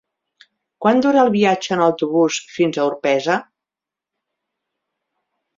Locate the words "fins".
2.55-2.79